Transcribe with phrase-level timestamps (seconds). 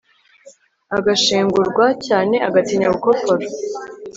[0.97, 3.45] agashengurwa cyaneagatinya gukopfora